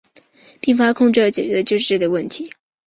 [0.59, 2.51] 并发控制要解决的就是这类问题。